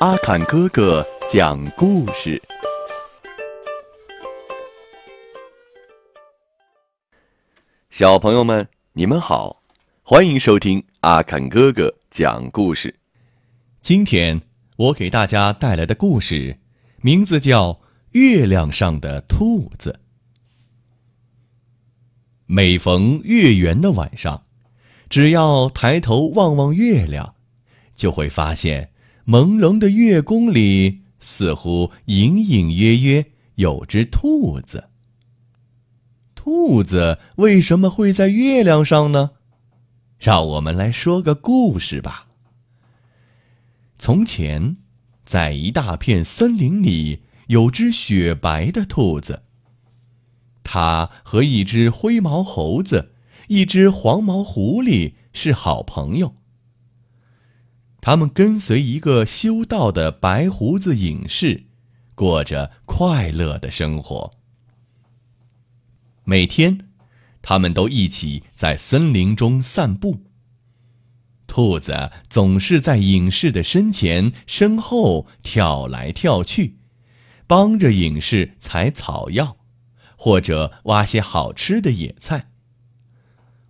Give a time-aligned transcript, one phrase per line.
[0.00, 2.42] 阿坎哥哥讲故事。
[7.90, 9.62] 小朋友们，你们好，
[10.02, 12.98] 欢迎收听阿坎哥哥讲故事。
[13.82, 14.40] 今天
[14.76, 16.58] 我给大家带来的故事，
[17.02, 17.72] 名字叫
[18.12, 20.00] 《月亮上的兔子》。
[22.46, 24.46] 每逢月圆的晚上，
[25.10, 27.34] 只要抬头望望月亮，
[27.94, 28.89] 就会发现。
[29.30, 34.88] 朦胧的月宫里，似乎隐隐约约有只兔子。
[36.34, 39.30] 兔子为什么会在月亮上呢？
[40.18, 42.26] 让我们来说个故事吧。
[44.00, 44.78] 从前，
[45.24, 49.44] 在一大片森林里，有只雪白的兔子。
[50.64, 53.12] 它和一只灰毛猴子、
[53.46, 56.34] 一只黄毛狐狸是好朋友。
[58.00, 61.64] 他们跟随一个修道的白胡子隐士，
[62.14, 64.30] 过着快乐的生活。
[66.24, 66.88] 每天，
[67.42, 70.22] 他们都一起在森林中散步。
[71.46, 76.78] 兔子总是在隐士的身前身后跳来跳去，
[77.46, 79.56] 帮着隐士采草药，
[80.16, 82.50] 或者挖些好吃的野菜。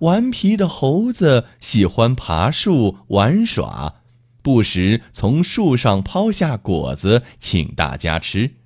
[0.00, 4.01] 顽皮的猴子喜欢爬树玩耍。
[4.42, 8.56] 不时从树上抛下果子请大家吃。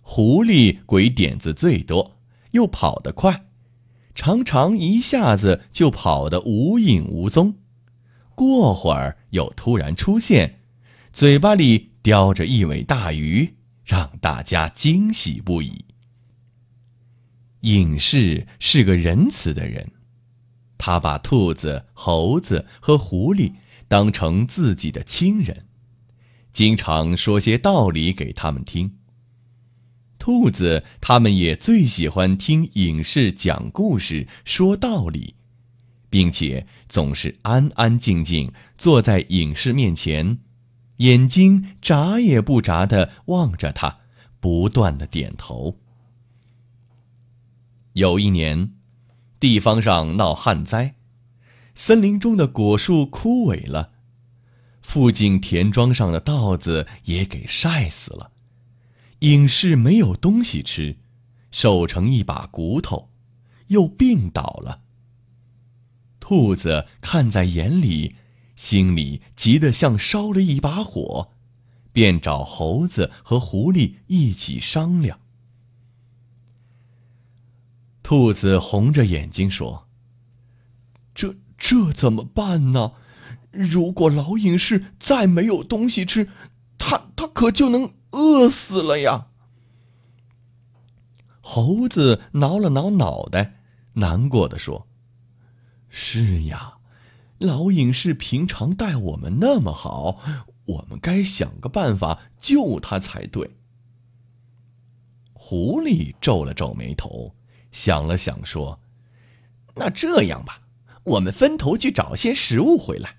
[0.00, 2.18] 狐狸鬼点子最多，
[2.50, 3.46] 又跑得快，
[4.14, 7.54] 常常一下子就跑得无影无踪，
[8.34, 10.60] 过会儿又突然出现，
[11.12, 13.54] 嘴巴里叼着一尾大鱼，
[13.84, 15.84] 让大家惊喜不已。
[17.60, 19.92] 隐士是个仁慈的人，
[20.76, 23.52] 他把兔子、猴子和狐狸。
[23.92, 25.66] 当成自己的亲人，
[26.50, 28.96] 经常说些道理给他们听。
[30.18, 35.34] 兔子他们也最喜欢听隐士讲故事、说道理，
[36.08, 40.38] 并且总是安安静静坐在隐士面前，
[40.96, 43.98] 眼睛眨也不眨的望着他，
[44.40, 45.76] 不断的点头。
[47.92, 48.72] 有一年，
[49.38, 50.94] 地方上闹旱灾。
[51.74, 53.92] 森林中的果树枯萎了，
[54.82, 58.32] 附近田庄上的稻子也给晒死了，
[59.20, 60.98] 隐士没有东西吃，
[61.50, 63.10] 瘦成一把骨头，
[63.68, 64.82] 又病倒了。
[66.20, 68.16] 兔子看在眼里，
[68.54, 71.32] 心里急得像烧了一把火，
[71.90, 75.18] 便找猴子和狐狸一起商量。
[78.02, 79.88] 兔子红着眼睛说
[81.14, 81.34] ：“这。”
[81.64, 82.94] 这怎么办呢？
[83.52, 86.28] 如果老隐士再没有东西吃，
[86.76, 89.28] 他他可就能饿死了呀！
[91.40, 93.60] 猴子挠了挠脑袋，
[93.92, 94.88] 难过的说
[95.88, 96.78] ：“是呀，
[97.38, 100.18] 老隐士平常待我们那么好，
[100.64, 103.48] 我们该想个办法救他才对。”
[105.32, 107.32] 狐狸皱了皱眉头，
[107.70, 108.80] 想了想说
[109.76, 110.58] ：“那这样吧。”
[111.04, 113.16] 我们分头去找些食物回来。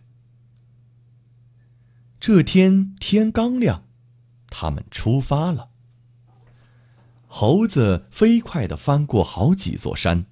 [2.20, 3.84] 这天天刚亮，
[4.50, 5.70] 他们出发了。
[7.28, 10.26] 猴子飞快地翻过好几座山，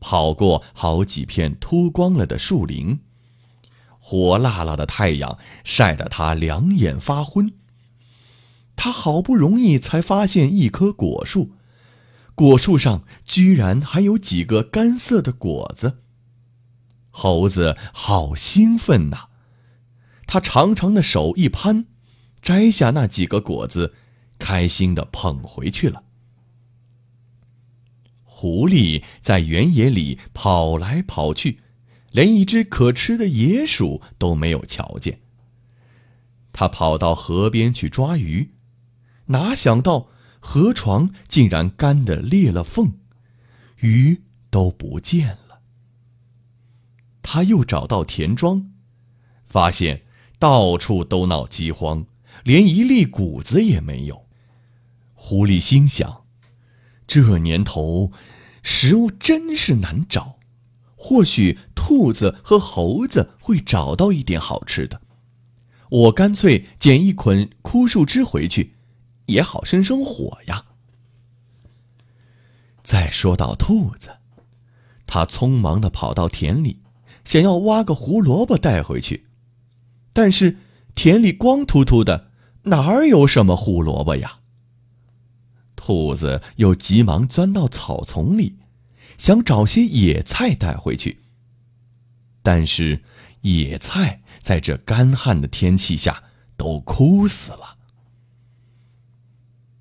[0.00, 3.00] 跑过好几片秃光了的树林。
[4.00, 7.52] 火辣辣的太阳晒得他两眼发昏。
[8.74, 11.52] 他好不容易才发现一棵果树，
[12.34, 15.98] 果树上居然还有几个干涩的果子。
[17.18, 19.28] 猴子好兴奋呐！
[20.26, 21.86] 他长长的手一攀，
[22.42, 23.94] 摘下那几个果子，
[24.38, 26.02] 开心的捧回去了。
[28.22, 31.60] 狐狸在原野里跑来跑去，
[32.10, 35.20] 连一只可吃的野鼠都没有瞧见。
[36.52, 38.50] 他跑到河边去抓鱼，
[39.28, 40.08] 哪想到
[40.38, 42.92] 河床竟然干得裂了缝，
[43.78, 44.20] 鱼
[44.50, 45.45] 都不见了。
[47.28, 48.70] 他又找到田庄，
[49.46, 50.02] 发现
[50.38, 52.06] 到处都闹饥荒，
[52.44, 54.28] 连一粒谷子也没有。
[55.12, 56.24] 狐狸心想：
[57.08, 58.12] 这年头，
[58.62, 60.38] 食物真是难找。
[60.94, 65.02] 或许兔子和猴子会找到一点好吃的。
[65.90, 68.76] 我干脆捡一捆枯树枝回去，
[69.26, 70.64] 也好生生火呀。
[72.84, 74.10] 再说到兔子，
[75.08, 76.82] 它匆忙的跑到田里。
[77.26, 79.26] 想要挖个胡萝卜带回去，
[80.12, 80.58] 但是
[80.94, 82.30] 田里光秃秃的，
[82.62, 84.38] 哪儿有什么胡萝卜呀？
[85.74, 88.56] 兔子又急忙钻到草丛里，
[89.18, 91.18] 想找些野菜带回去。
[92.44, 93.02] 但是，
[93.40, 96.22] 野菜在这干旱的天气下
[96.56, 97.76] 都枯死了。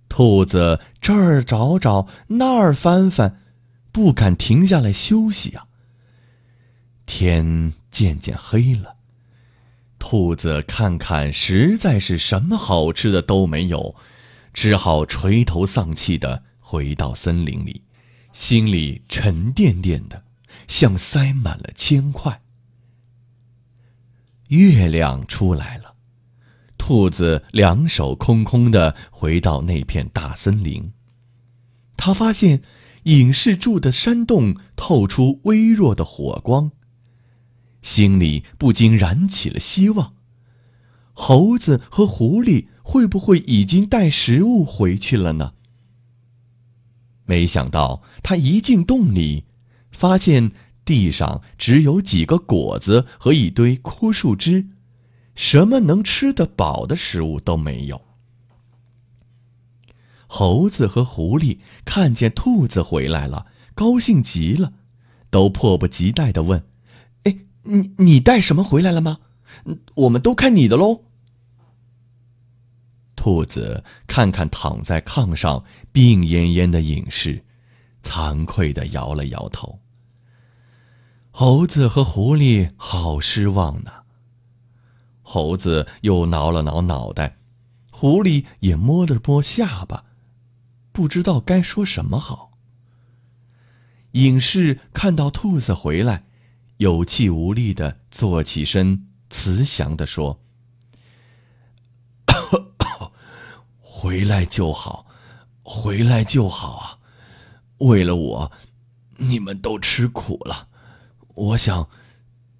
[0.09, 3.39] 兔子这儿找找，那儿翻翻，
[3.91, 5.64] 不敢停下来休息啊。
[7.05, 8.95] 天渐渐黑了，
[9.99, 13.95] 兔子看看，实在是什么好吃的都没有。
[14.53, 17.81] 只好垂头丧气的回到森林里，
[18.31, 20.23] 心里沉甸甸的，
[20.67, 22.41] 像塞满了铅块。
[24.47, 25.95] 月亮出来了，
[26.77, 30.93] 兔子两手空空的回到那片大森林。
[31.97, 32.61] 他发现
[33.03, 36.71] 隐士住的山洞透出微弱的火光，
[37.85, 40.15] 心里不禁燃起了希望。
[41.13, 42.65] 猴子和狐狸。
[42.87, 45.53] 会不会已经带食物回去了呢？
[47.25, 49.45] 没想到他一进洞里，
[49.91, 50.51] 发现
[50.85, 54.67] 地上只有几个果子和一堆枯树枝，
[55.33, 57.99] 什么能吃得饱的食物都没有。
[60.27, 64.73] 猴子和狐狸看见兔子回来了，高兴极了，
[65.31, 66.63] 都迫不及待的问：“，
[67.65, 69.19] 你你带什么回来了吗？
[69.95, 71.01] 我们都看你的喽。”
[73.15, 77.43] 兔子看看躺在炕上病恹恹的隐士，
[78.03, 79.79] 惭愧的摇了摇头。
[81.31, 83.91] 猴子和狐狸好失望呢。
[85.23, 87.39] 猴子又挠了挠脑袋，
[87.89, 90.05] 狐狸也摸了摸下巴，
[90.91, 92.51] 不知道该说什么好。
[94.11, 96.25] 隐士看到兔子回来，
[96.77, 100.39] 有气无力的坐起身，慈祥的说。
[103.79, 105.07] 回来就好，
[105.63, 106.99] 回来就好啊！
[107.79, 108.51] 为了我，
[109.17, 110.67] 你们都吃苦了。
[111.33, 111.89] 我想，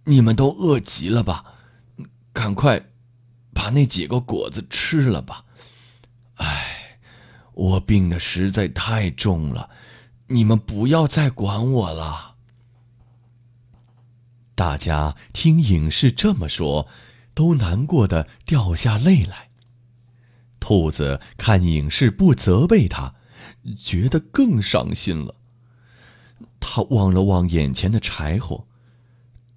[0.06, 1.44] 你们都饿极了吧？
[2.31, 2.89] 赶快
[3.53, 5.45] 把那几个果子吃了吧。
[6.35, 7.00] 唉，
[7.53, 9.69] 我病的实在太重了，
[10.27, 12.34] 你们不要再管我了。
[14.56, 16.88] 大家听隐士这么说，
[17.34, 19.50] 都难过的掉下泪来。
[20.60, 23.16] 兔子看隐士不责备他，
[23.78, 25.36] 觉得更伤心了。
[26.60, 28.66] 他望了望眼前的柴火，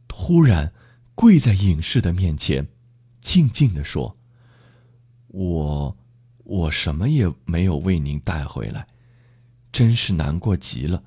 [0.09, 0.73] 突然
[1.15, 2.69] 跪在隐士的面前，
[3.21, 4.19] 静静的说
[5.29, 5.97] ：“我，
[6.45, 8.87] 我什么也没有为您带回来，
[9.73, 11.03] 真是难过极了。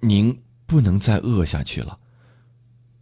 [0.00, 1.98] 您不能再饿下去了，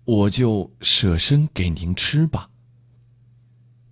[0.09, 2.49] 我就舍身给您吃吧。”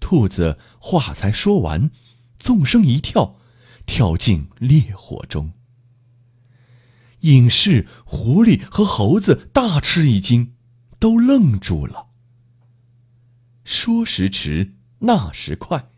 [0.01, 1.91] 兔子话才说完，
[2.39, 3.37] 纵身一跳，
[3.85, 5.53] 跳进烈火中。
[7.21, 10.55] 隐士、狐狸和猴子大吃一惊，
[10.99, 12.07] 都愣住了。
[13.65, 15.91] 说时迟，那时快，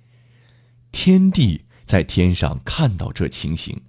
[0.90, 3.82] 天帝在天上看到这情形，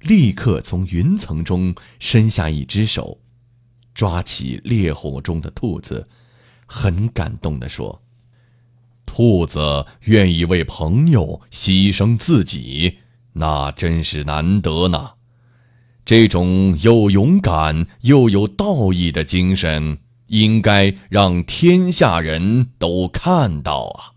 [0.00, 3.20] 立刻从云层中伸下一只手，
[3.96, 6.06] 抓起烈火中的兔子，
[6.66, 8.02] 很感动地说。
[9.06, 12.98] 兔子愿意为朋友牺牲自己，
[13.32, 15.12] 那真是难得呢。
[16.04, 24.12] 这种又勇敢又有道义的精神，应该让天下人都看到啊！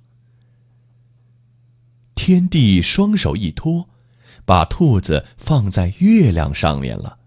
[2.16, 3.88] 天帝双手一托，
[4.44, 7.20] 把兔子放在月亮上面了。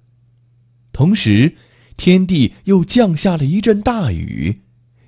[0.93, 1.57] 同时，
[2.03, 4.63] 天地又降下了一阵大雨。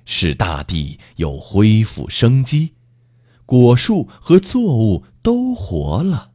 [0.05, 2.75] 使大地又恢复生机，
[3.45, 6.31] 果树和作物都活了。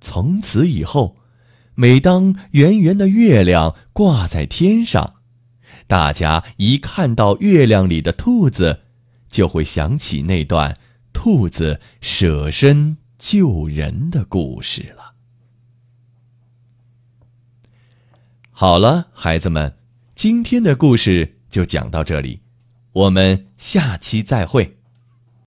[0.00, 1.16] 从此以后，
[1.76, 5.14] 每当圆圆的月亮挂在天上，
[5.86, 8.80] 大家一看到月亮里的兔子，
[9.28, 10.76] 就会想起那段
[11.12, 15.09] 兔子舍身救人的故事了。
[18.60, 19.74] 好了，孩子们，
[20.14, 21.38] 今天的故事。
[21.48, 22.42] 就讲到这里，
[22.92, 24.79] 我们下期再会。